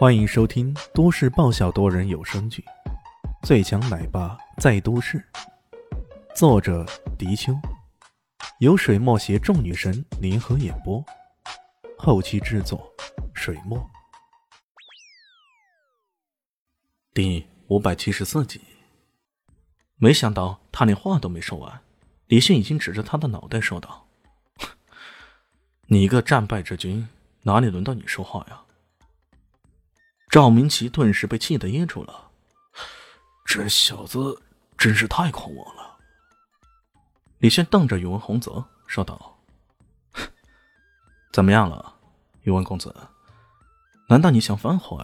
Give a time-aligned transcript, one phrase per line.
[0.00, 2.64] 欢迎收听都市爆笑多人有声剧
[3.46, 5.18] 《最强奶爸在都市》，
[6.34, 6.86] 作者：
[7.18, 7.52] 迪秋，
[8.60, 11.04] 由水墨携众女神联合演播，
[11.98, 12.90] 后期制作：
[13.34, 13.78] 水墨。
[17.12, 18.58] 第五百七十四集，
[19.96, 21.78] 没想到他连话都没说完，
[22.28, 24.06] 李迅已经指着他的脑袋说道
[25.88, 27.06] ：“你一个战败之军，
[27.42, 28.62] 哪里轮到你说话呀？”
[30.30, 32.30] 赵明奇顿时被气得噎住了，
[33.44, 34.40] 这小子
[34.78, 35.98] 真是太狂妄了。
[37.38, 39.40] 李轩瞪着宇文洪泽说道
[41.32, 41.96] ：“怎么样了，
[42.42, 42.94] 宇文公子？
[44.06, 44.96] 难道你想反悔？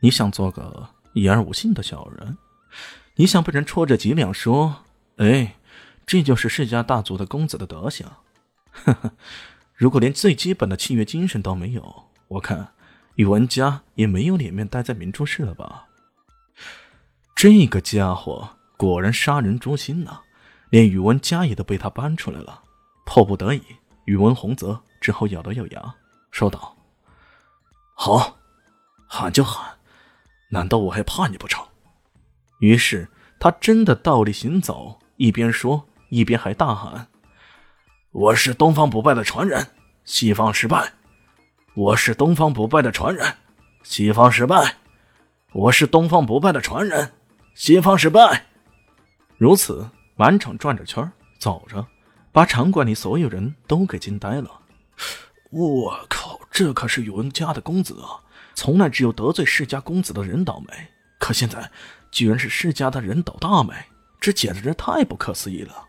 [0.00, 2.38] 你想做个言而无信的小人？
[3.16, 4.84] 你想被人戳着脊梁说
[5.18, 5.56] ：‘哎，
[6.06, 8.06] 这就是世家大族的公子的德行’？
[8.72, 9.12] 呵呵，
[9.74, 12.72] 如果连最基本的契约精神都没有，我看……”
[13.16, 15.86] 宇文家也没有脸面待在明珠市了吧？
[17.34, 20.20] 这个家伙果然杀人诛心呐！
[20.70, 22.62] 连宇文家也都被他搬出来了。
[23.06, 23.62] 迫不得已，
[24.04, 25.94] 宇文洪泽只好咬了咬牙，
[26.30, 26.76] 说道
[27.94, 28.36] ：“好，
[29.06, 29.76] 喊就喊，
[30.50, 31.64] 难道我还怕你不成？”
[32.60, 33.08] 于是
[33.38, 37.08] 他真的倒立行走，一边说一边还大喊
[38.12, 39.68] ：“我是东方不败的传人，
[40.04, 40.92] 西方失败。”
[41.76, 43.34] 我是东方不败的传人，
[43.82, 44.76] 西方失败。
[45.52, 47.12] 我是东方不败的传人，
[47.54, 48.46] 西方失败。
[49.36, 51.86] 如此满场转着圈走着，
[52.32, 54.50] 把场馆里所有人都给惊呆了。
[55.50, 58.24] 我靠，这可是宇文家的公子啊！
[58.54, 60.72] 从来只有得罪世家公子的人倒霉，
[61.18, 61.70] 可现在
[62.10, 63.74] 居然是世家的人倒大霉，
[64.18, 65.86] 这简直太不可思议了！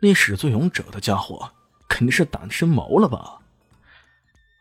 [0.00, 1.48] 那始作俑者的家伙
[1.88, 3.38] 肯定是胆生毛了吧？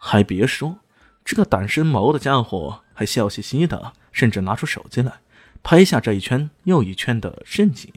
[0.03, 0.79] 还别说，
[1.23, 5.19] 这个胆生毛的家伙还笑嘻嘻的，甚至拿出手机来
[5.61, 7.93] 拍下这一圈又一圈的盛景。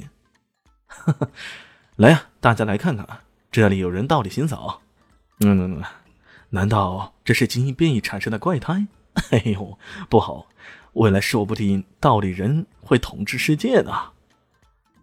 [1.96, 3.08] 来呀，大家来看看，
[3.50, 4.82] 这里有人倒立行走。
[5.40, 5.82] 嗯，
[6.50, 8.86] 难道这是基因变异产生的怪胎？
[9.32, 9.78] 哎呦，
[10.10, 10.46] 不好，
[10.92, 14.12] 未来说不定倒立人会统治世界呢。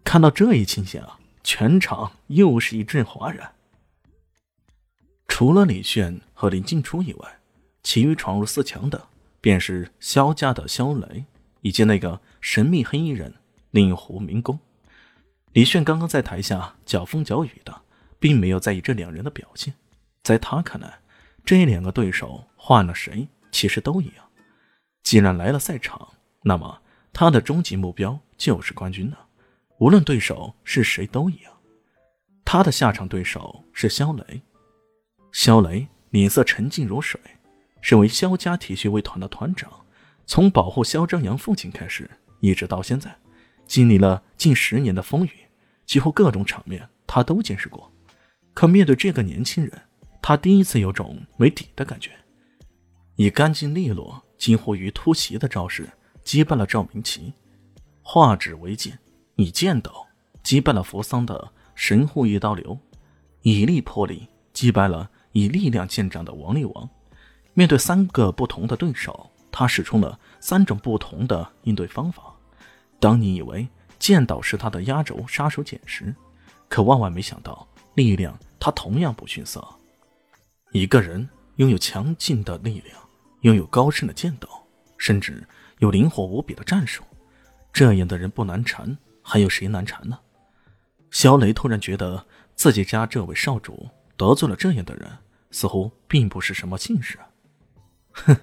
[0.04, 3.52] 看到这一情形啊，全场又是一阵哗然。
[5.34, 7.40] 除了李炫和林静初以外，
[7.82, 9.08] 其余闯入四强的
[9.40, 11.24] 便是萧家的萧雷
[11.62, 13.32] 以及那个神秘黑衣人
[13.70, 14.60] 令狐明公。
[15.54, 17.80] 李炫刚刚在台下搅风搅雨的，
[18.20, 19.72] 并没有在意这两人的表现。
[20.22, 21.00] 在他看来，
[21.46, 24.16] 这两个对手换了谁，其实都一样。
[25.02, 29.18] 既然来了赛场，那么他的终极目标就是冠军了。
[29.78, 31.50] 无论对手是谁都一样。
[32.44, 34.42] 他的下场对手是肖雷。
[35.32, 37.18] 肖雷脸色沉静如水，
[37.80, 39.72] 身为萧家体育卫团的团长，
[40.26, 42.08] 从保护萧张扬父亲开始，
[42.40, 43.16] 一直到现在，
[43.66, 45.30] 经历了近十年的风雨，
[45.86, 47.90] 几乎各种场面他都见识过。
[48.52, 49.72] 可面对这个年轻人，
[50.20, 52.10] 他第一次有种没底的感觉。
[53.16, 55.88] 以干净利落、近乎于突袭的招式
[56.22, 57.32] 击败了赵明奇，
[58.02, 58.98] 化指为剑，
[59.36, 59.90] 以剑斗
[60.42, 62.78] 击败了扶桑的神户一刀流，
[63.40, 65.08] 以力破力击败了。
[65.32, 66.88] 以力量见长的王力王，
[67.54, 72.22] 面对三个不同的对手，他使出了三种不同的应对方法。
[73.00, 76.14] 当你以为剑道是他的压轴杀手锏时，
[76.68, 79.66] 可万万没想到，力量他同样不逊色。
[80.70, 82.96] 一个人拥有强劲的力量，
[83.40, 84.48] 拥有高深的剑道，
[84.96, 85.46] 甚至
[85.78, 87.02] 有灵活无比的战术，
[87.72, 90.18] 这样的人不难缠，还有谁难缠呢？
[91.10, 93.88] 肖雷突然觉得自己家这位少主。
[94.22, 95.10] 得罪了这样的人，
[95.50, 97.18] 似乎并不是什么幸事。
[98.12, 98.36] 哼，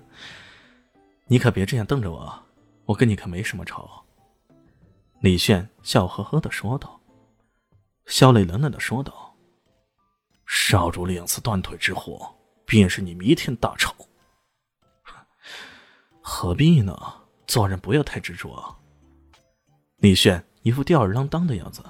[1.28, 2.44] 你可别这样瞪着我，
[2.84, 3.90] 我跟你可没什么仇。”
[5.24, 7.00] 李炫笑呵呵的说道。
[8.08, 9.34] 肖磊冷冷的说道
[10.46, 12.30] ：“少主两次断腿之祸，
[12.66, 13.96] 便是你弥天大仇。
[16.22, 16.94] 何必呢？
[17.48, 18.76] 做人不要太执着。”
[19.98, 21.82] 李炫一副吊儿郎当的样子。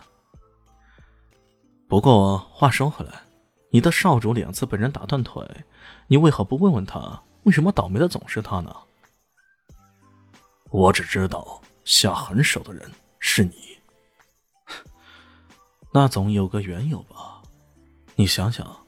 [1.87, 3.28] 不过话说回来。
[3.71, 5.45] 你的少主两次被人打断腿，
[6.07, 8.75] 你为何不问问他，为什么倒霉的总是他呢？
[10.71, 13.53] 我只知道下狠手的人是你，
[15.93, 17.41] 那总有个缘由吧？
[18.15, 18.85] 你想想，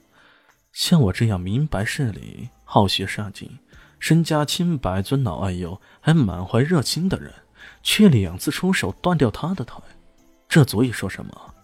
[0.72, 3.58] 像我这样明白事理、好学上进、
[3.98, 7.32] 身家清白、尊老爱幼，还满怀热情的人，
[7.82, 9.80] 却两次出手断掉他的腿，
[10.48, 11.54] 这足以说什么？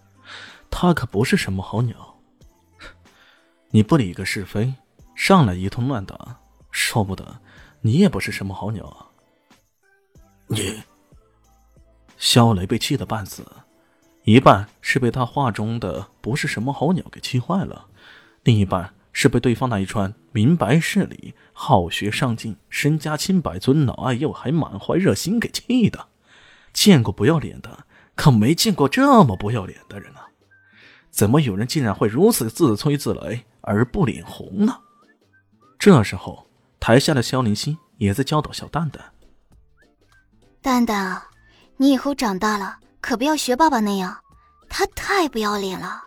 [0.70, 2.17] 他可不是什么好鸟。
[3.70, 4.74] 你不理个是非，
[5.14, 7.40] 上来一通乱打，说不得
[7.82, 9.06] 你也不是什么好鸟啊！
[10.46, 10.82] 你，
[12.16, 13.44] 肖雷被气得半死，
[14.24, 17.88] 一半是被他话中的不是什么好鸟给气坏了，
[18.42, 26.08] 另一半是被对方那一串明白事理、好学上进、身家清白、尊老爱幼还满怀热心给气的。
[26.72, 30.27] 见过不要脸的，可没见过这么不要脸的人啊！
[31.18, 34.78] 怎么有人竟然会如此自吹自擂而不脸红呢？
[35.76, 36.46] 这时候，
[36.78, 39.04] 台下的萧灵溪也在教导小蛋蛋
[40.62, 41.28] ：“蛋蛋啊，
[41.76, 44.16] 你以后长大了可不要学爸爸那样，
[44.68, 46.04] 他太不要脸了。”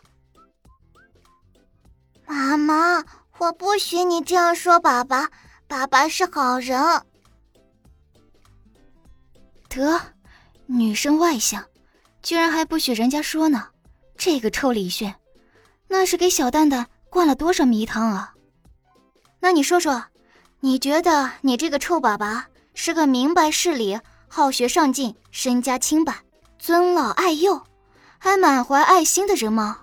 [2.25, 3.03] 妈妈，
[3.37, 5.29] 我不许你这样说爸爸，
[5.67, 6.79] 爸爸是好人。
[9.67, 9.99] 得，
[10.67, 11.65] 女生外向，
[12.23, 13.70] 居然还不许人家说呢。
[14.21, 15.15] 这个臭李炫，
[15.87, 18.35] 那是给小蛋蛋灌了多少迷汤啊？
[19.39, 20.05] 那你说说，
[20.59, 26.15] 你觉得你这个臭爸爸是个明白事理、好学上进、身家清白、
[26.59, 27.65] 尊老爱幼，
[28.19, 29.79] 还满怀爱心的人吗？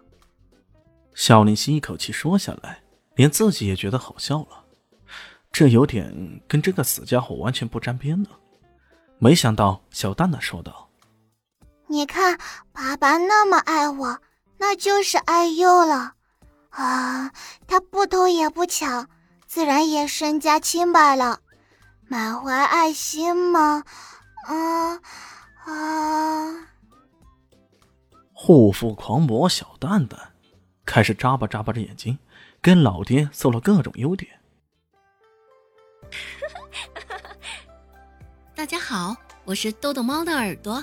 [1.17, 2.81] 小林心一口气说下来，
[3.17, 4.64] 连自己也觉得好笑了。
[5.50, 8.29] 这有点跟这个死家伙完全不沾边呢。
[9.19, 10.88] 没想到小蛋蛋说道
[11.90, 12.38] ：“你看，
[12.70, 14.17] 爸爸那么爱我。”
[14.59, 16.15] 那就是爱幼了，
[16.71, 17.33] 啊，
[17.67, 19.09] 他不偷也不抢，
[19.47, 21.41] 自然也身家清白了，
[22.09, 23.85] 满怀爱心吗，
[24.47, 25.01] 啊
[25.65, 26.69] 啊！
[28.33, 30.33] 护肤狂魔小蛋蛋
[30.85, 32.19] 开始眨巴眨巴着眼睛，
[32.61, 34.31] 跟老爹搜了各种优点。
[38.55, 39.15] 大家好，
[39.45, 40.83] 我是豆豆猫的耳朵。